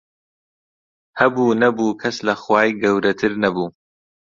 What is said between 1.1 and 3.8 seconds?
هەبوو نەبوو کەس لە خوای گەورەتر نەبوو